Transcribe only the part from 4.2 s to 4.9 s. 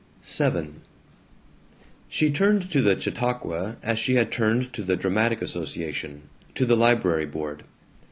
turned to